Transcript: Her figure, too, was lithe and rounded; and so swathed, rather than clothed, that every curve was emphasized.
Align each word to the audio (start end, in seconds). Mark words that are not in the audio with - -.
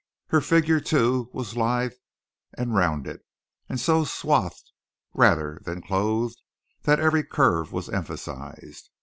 Her 0.29 0.41
figure, 0.41 0.79
too, 0.79 1.29
was 1.31 1.55
lithe 1.55 1.93
and 2.55 2.73
rounded; 2.73 3.21
and 3.69 3.79
so 3.79 4.03
swathed, 4.03 4.71
rather 5.13 5.61
than 5.63 5.83
clothed, 5.83 6.41
that 6.81 6.99
every 6.99 7.23
curve 7.23 7.71
was 7.71 7.87
emphasized. 7.87 8.89